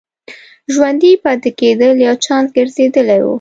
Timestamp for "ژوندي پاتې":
0.73-1.49